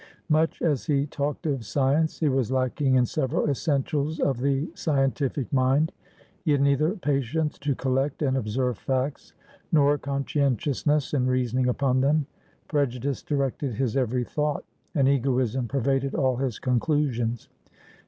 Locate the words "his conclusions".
16.37-17.47